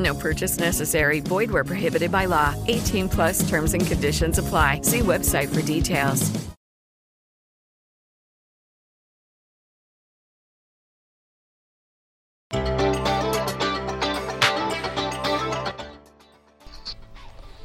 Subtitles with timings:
[0.00, 1.20] No purchase necessary.
[1.20, 2.54] Void where prohibited by law.
[2.66, 4.80] 18 plus terms and conditions apply.
[4.82, 6.30] See website for details.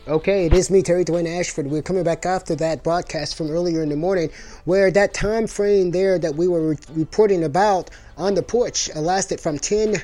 [0.08, 1.66] Okay, it is me, Terry Dwayne Ashford.
[1.66, 4.30] We're coming back after that broadcast from earlier in the morning,
[4.66, 9.00] where that time frame there that we were re- reporting about on the porch uh,
[9.02, 9.96] lasted from 10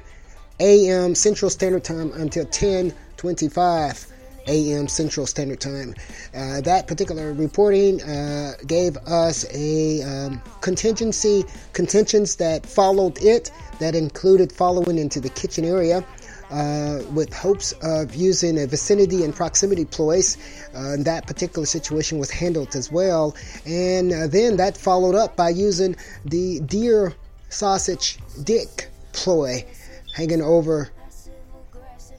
[0.62, 1.16] a.m.
[1.16, 4.08] Central Standard Time until 10:25
[4.48, 4.88] a.m.
[4.88, 5.96] Central Standard Time.
[6.36, 13.96] Uh, that particular reporting uh, gave us a um, contingency contentions that followed it, that
[13.96, 16.06] included following into the kitchen area.
[16.52, 20.38] Uh, with hopes of using a vicinity and proximity ploys.
[20.76, 23.34] Uh, that particular situation was handled as well.
[23.66, 25.96] And uh, then that followed up by using
[26.26, 27.14] the deer
[27.48, 29.66] sausage dick ploy
[30.14, 30.90] hanging over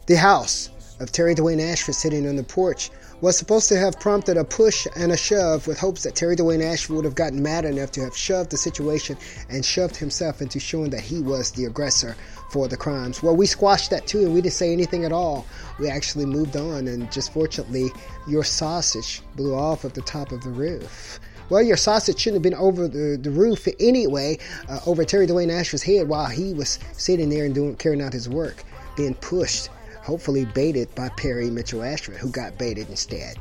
[0.06, 2.90] the house of Terry Dwayne Ashford sitting on the porch
[3.22, 6.60] was supposed to have prompted a push and a shove with hopes that Terry Dwayne
[6.60, 9.16] Ashford would have gotten mad enough to have shoved the situation
[9.48, 12.16] and shoved himself into showing that he was the aggressor
[12.50, 13.22] for the crimes.
[13.22, 15.46] Well, we squashed that too, and we didn't say anything at all.
[15.78, 17.90] We actually moved on, and just fortunately,
[18.26, 21.20] your sausage blew off of the top of the roof.
[21.52, 24.38] Well, your sausage shouldn't have been over the, the roof anyway,
[24.70, 28.14] uh, over Terry Dwayne Ashford's head while he was sitting there and doing carrying out
[28.14, 28.64] his work,
[28.96, 29.68] being pushed,
[30.00, 33.36] hopefully baited by Perry Mitchell Ashford, who got baited instead.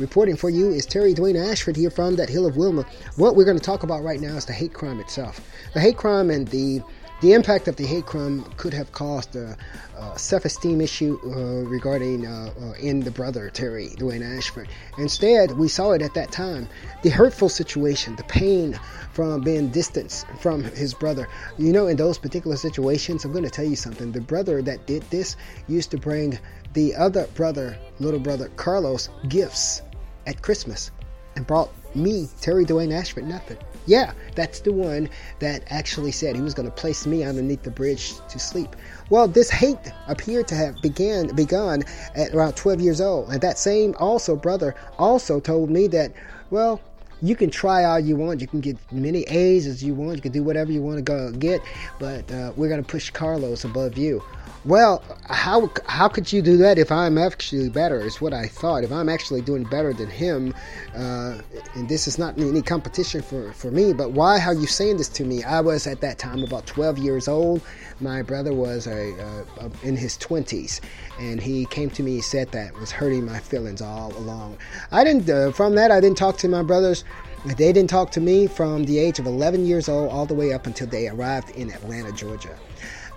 [0.00, 2.84] Reporting for you is Terry Dwayne Ashford here from that Hill of Wilma.
[3.14, 5.40] What we're going to talk about right now is the hate crime itself.
[5.74, 6.82] The hate crime and the
[7.24, 9.56] the impact of the hate crime could have caused a,
[9.96, 14.68] a self-esteem issue uh, regarding uh, uh, in the brother Terry Dwayne Ashford.
[14.98, 16.68] Instead, we saw it at that time.
[17.02, 18.78] The hurtful situation, the pain
[19.14, 21.26] from being distanced from his brother.
[21.56, 24.12] You know, in those particular situations, I'm going to tell you something.
[24.12, 25.36] The brother that did this
[25.66, 26.38] used to bring
[26.74, 29.80] the other brother, little brother Carlos, gifts
[30.26, 30.90] at Christmas
[31.36, 33.56] and brought me, Terry Dwayne Ashford, nothing.
[33.86, 37.70] Yeah, that's the one that actually said he was going to place me underneath the
[37.70, 38.74] bridge to sleep.
[39.10, 39.78] Well, this hate
[40.08, 41.82] appeared to have began begun
[42.14, 46.12] at around 12 years old, and that same also brother also told me that,
[46.50, 46.80] well,
[47.24, 48.40] you can try all you want.
[48.42, 50.16] You can get many A's as you want.
[50.16, 51.62] You can do whatever you want to go get,
[51.98, 54.22] but uh, we're going to push Carlos above you.
[54.64, 58.00] Well, how how could you do that if I'm actually better?
[58.00, 58.82] Is what I thought.
[58.82, 60.54] If I'm actually doing better than him,
[60.94, 61.38] uh,
[61.74, 65.10] and this is not any competition for, for me, but why are you saying this
[65.10, 65.44] to me?
[65.44, 67.60] I was at that time about 12 years old.
[68.00, 70.80] My brother was a, a, a in his 20s,
[71.18, 72.22] and he came to me.
[72.22, 74.56] Said that was hurting my feelings all along.
[74.90, 75.28] I didn't.
[75.28, 77.04] Uh, from that, I didn't talk to my brothers.
[77.44, 80.54] They didn't talk to me from the age of 11 years old all the way
[80.54, 82.58] up until they arrived in Atlanta, Georgia.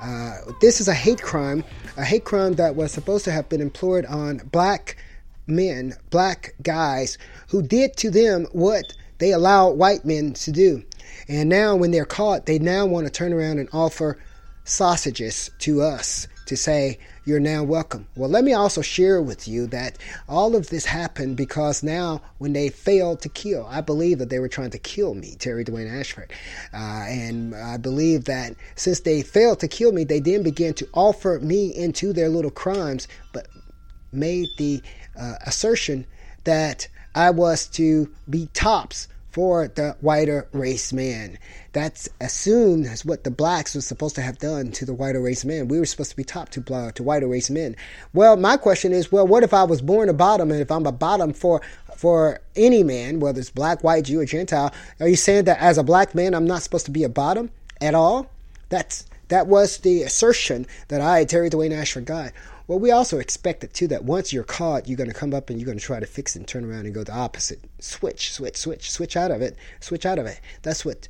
[0.01, 1.63] Uh, this is a hate crime,
[1.95, 4.97] a hate crime that was supposed to have been employed on black
[5.47, 7.17] men, black guys,
[7.47, 8.83] who did to them what
[9.19, 10.83] they allowed white men to do.
[11.29, 14.17] And now, when they're caught, they now want to turn around and offer
[14.65, 18.07] sausages to us to say, You're now welcome.
[18.15, 19.97] Well, let me also share with you that
[20.27, 24.39] all of this happened because now, when they failed to kill, I believe that they
[24.39, 26.31] were trying to kill me, Terry Dwayne Ashford.
[26.73, 30.87] Uh, and I believe that since they failed to kill me, they then began to
[30.93, 33.47] offer me into their little crimes, but
[34.11, 34.81] made the
[35.19, 36.05] uh, assertion
[36.45, 41.37] that I was to be tops for the whiter race man.
[41.71, 45.21] That's as soon as what the blacks were supposed to have done to the whiter
[45.21, 45.67] race men.
[45.67, 47.75] We were supposed to be top to, uh, to whiter race men.
[48.15, 50.87] Well, my question is, well, what if I was born a bottom, and if I'm
[50.87, 51.61] a bottom for
[51.95, 55.77] for any man, whether it's black, white, Jew, or Gentile, are you saying that as
[55.77, 58.31] a black man, I'm not supposed to be a bottom at all?
[58.69, 62.31] That's that was the assertion that I, Terry Dwayne Ashford, got.
[62.67, 65.49] Well, we also expect it too that once you're caught, you're going to come up
[65.49, 67.61] and you're going to try to fix it and turn around and go the opposite.
[67.79, 70.41] Switch, switch, switch, switch out of it, switch out of it.
[70.63, 71.07] That's what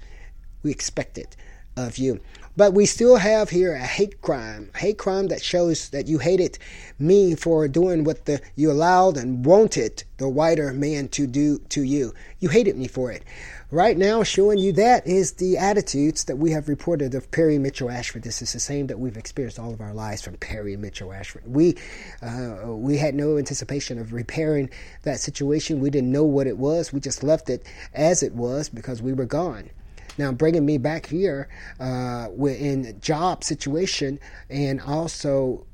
[0.62, 1.36] we expected
[1.78, 2.20] of you.
[2.58, 6.58] But we still have here a hate crime, hate crime that shows that you hated
[6.98, 11.84] me for doing what the you allowed and wanted the whiter man to do to
[11.84, 12.16] you.
[12.40, 13.24] You hated me for it.
[13.70, 17.92] Right now, showing you that is the attitudes that we have reported of Perry Mitchell
[17.92, 18.24] Ashford.
[18.24, 21.44] This is the same that we've experienced all of our lives from Perry Mitchell Ashford.
[21.46, 21.78] We
[22.24, 24.72] uh, we had no anticipation of repairing
[25.04, 25.80] that situation.
[25.80, 26.92] We didn't know what it was.
[26.92, 29.70] We just left it as it was because we were gone.
[30.18, 31.48] Now, bringing me back here
[31.80, 34.20] uh, in job situation
[34.50, 35.66] and also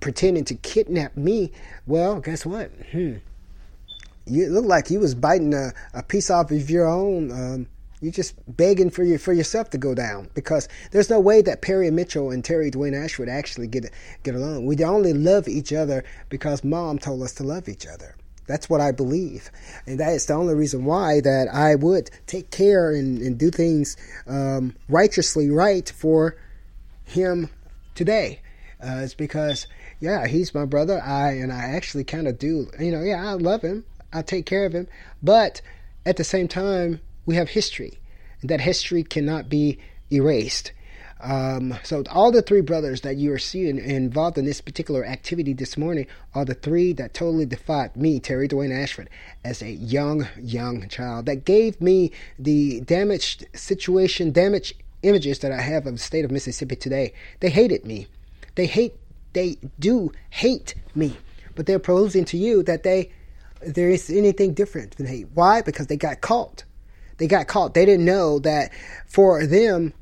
[0.00, 1.52] pretending to kidnap me,
[1.86, 2.70] well, guess what?
[2.92, 3.14] Hmm.
[4.26, 7.30] You look like you was biting a, a piece off of your own.
[7.30, 7.66] Um,
[8.00, 11.62] you're just begging for you for yourself to go down because there's no way that
[11.62, 13.90] Perry Mitchell and Terry Dwayne Ashford actually get
[14.22, 14.66] get along.
[14.66, 18.16] We only love each other because Mom told us to love each other.
[18.46, 19.50] That's what I believe.
[19.86, 23.50] And that is the only reason why that I would take care and, and do
[23.50, 23.96] things
[24.26, 26.36] um, righteously right for
[27.04, 27.50] him
[27.94, 28.40] today.
[28.80, 29.66] Uh, it's because,
[30.00, 31.00] yeah, he's my brother.
[31.00, 33.84] I and I actually kind of do, you know, yeah, I love him.
[34.12, 34.86] I take care of him.
[35.22, 35.60] But
[36.04, 37.98] at the same time, we have history.
[38.40, 39.78] And that history cannot be
[40.12, 40.72] erased.
[41.20, 45.54] Um, so all the three brothers that you are seeing involved in this particular activity
[45.54, 49.08] this morning are the three that totally defied me, Terry Dwayne Ashford,
[49.42, 51.26] as a young, young child.
[51.26, 56.30] That gave me the damaged situation, damaged images that I have of the state of
[56.30, 57.14] Mississippi today.
[57.40, 58.08] They hated me.
[58.54, 58.94] They hate.
[59.32, 61.16] They do hate me.
[61.54, 63.10] But they're proposing to you that they
[63.66, 65.28] there is anything different than hate.
[65.32, 65.62] Why?
[65.62, 66.64] Because they got caught.
[67.16, 67.72] They got caught.
[67.72, 68.70] They didn't know that
[69.06, 69.94] for them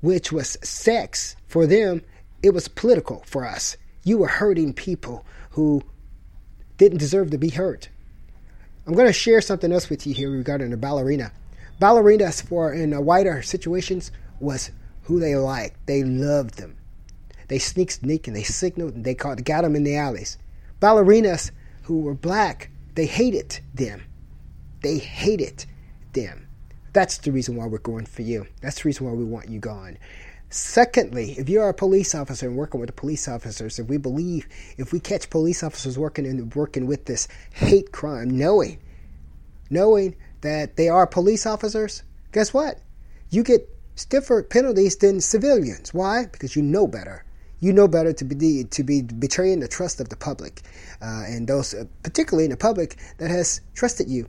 [0.00, 2.02] which was sex, for them,
[2.42, 3.76] it was political for us.
[4.04, 5.82] You were hurting people who
[6.76, 7.88] didn't deserve to be hurt.
[8.86, 11.32] I'm going to share something else with you here regarding the ballerina.
[11.80, 14.10] Ballerinas, for in uh, wider situations,
[14.40, 14.70] was
[15.02, 15.86] who they liked.
[15.86, 16.76] They loved them.
[17.48, 20.38] They sneak, sneak, and they signaled, and they caught, got them in the alleys.
[20.80, 21.50] Ballerinas
[21.82, 24.02] who were black, they hated them.
[24.82, 25.64] They hated
[26.12, 26.47] them.
[26.98, 28.48] That's the reason why we're going for you.
[28.60, 29.98] That's the reason why we want you gone.
[30.50, 34.48] Secondly, if you're a police officer and working with the police officers, if we believe,
[34.78, 38.80] if we catch police officers working and working with this hate crime, knowing,
[39.70, 42.02] knowing that they are police officers,
[42.32, 42.80] guess what?
[43.30, 45.94] You get stiffer penalties than civilians.
[45.94, 46.26] Why?
[46.26, 47.24] Because you know better.
[47.60, 50.62] You know better to be to be betraying the trust of the public,
[51.00, 54.28] uh, and those, uh, particularly in the public that has trusted you.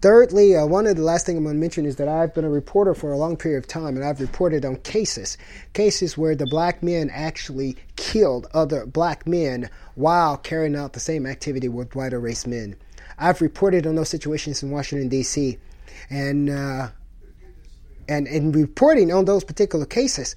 [0.00, 2.44] Thirdly, uh, one of the last thing I'm going to mention is that I've been
[2.44, 5.36] a reporter for a long period of time, and I've reported on cases,
[5.74, 11.26] cases where the black men actually killed other black men while carrying out the same
[11.26, 12.76] activity with whiter race men.
[13.18, 15.58] I've reported on those situations in Washington D.C.
[16.08, 16.88] and uh,
[18.08, 20.36] and in reporting on those particular cases,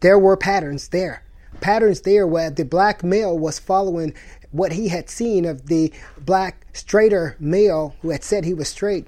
[0.00, 1.22] there were patterns there
[1.60, 4.14] patterns there where the black male was following
[4.50, 9.06] what he had seen of the black straighter male who had said he was straight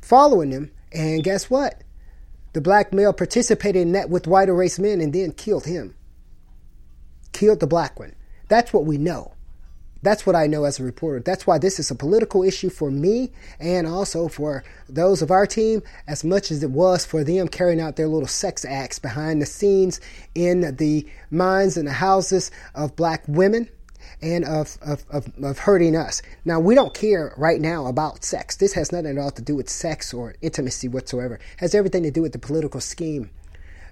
[0.00, 0.70] following him.
[0.92, 1.82] And guess what?
[2.52, 5.94] The black male participated in that with whiter race men and then killed him.
[7.32, 8.14] Killed the black one.
[8.48, 9.33] That's what we know.
[10.04, 11.20] That's what I know as a reporter.
[11.20, 15.46] That's why this is a political issue for me and also for those of our
[15.46, 19.40] team as much as it was for them carrying out their little sex acts behind
[19.40, 20.02] the scenes
[20.34, 23.66] in the minds and the houses of black women
[24.20, 26.20] and of, of, of, of, hurting us.
[26.44, 28.56] Now, we don't care right now about sex.
[28.56, 31.36] This has nothing at all to do with sex or intimacy whatsoever.
[31.36, 33.30] It has everything to do with the political scheme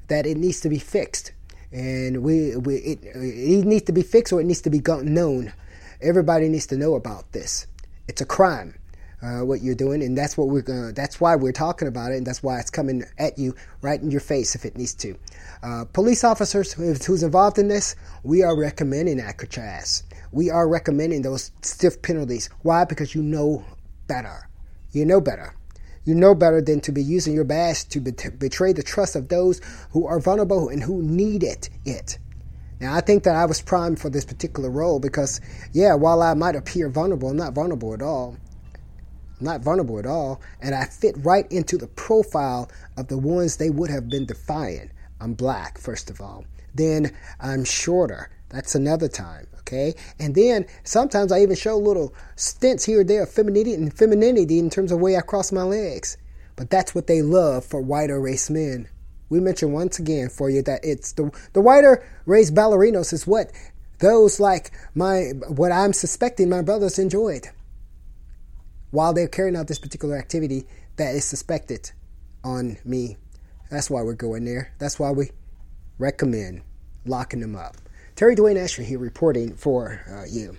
[0.09, 1.33] that it needs to be fixed.
[1.73, 5.55] And we, we it, it needs to be fixed or it needs to be known.
[6.03, 7.67] Everybody needs to know about this.
[8.09, 8.79] It's a crime.
[9.23, 10.95] Uh, what you're doing, and that's what we're going.
[10.95, 14.11] That's why we're talking about it, and that's why it's coming at you right in
[14.11, 15.17] your face if it needs to.
[15.63, 17.95] Uh, police officers who's involved in this,
[18.25, 20.03] we are recommending Alcatraz.
[20.33, 22.51] We are recommending those stiff penalties.
[22.63, 22.85] Why?
[22.85, 23.65] Because you know
[24.09, 24.49] better.
[24.91, 25.55] You know better.
[26.05, 29.61] You know better than to be using your badge to betray the trust of those
[29.91, 32.19] who are vulnerable and who needed it.
[32.83, 35.41] Now, I think that I was primed for this particular role because,
[35.73, 38.37] yeah, while I might appear vulnerable, I'm not vulnerable at all.
[39.39, 40.41] I'm not vulnerable at all.
[40.61, 44.91] And I fit right into the profile of the ones they would have been defying.
[45.21, 46.45] I'm black, first of all.
[46.75, 48.31] Then I'm shorter.
[48.49, 49.95] That's another time, okay?
[50.19, 54.59] And then sometimes I even show little stints here or there of femininity and femininity
[54.59, 56.17] in terms of way I cross my legs.
[56.57, 58.89] But that's what they love for whiter race men
[59.33, 63.51] we mentioned once again for you that it's the the whiter race ballerinos is what
[63.99, 67.49] those like my what I'm suspecting my brothers enjoyed
[68.91, 71.93] while they're carrying out this particular activity that is suspected
[72.45, 73.17] on me.
[73.71, 74.75] That's why we're going there.
[74.79, 75.31] That's why we
[75.99, 76.61] recommend
[77.07, 77.77] locking them up.
[78.17, 80.59] Terry Dwayne Asher here reporting for uh, you.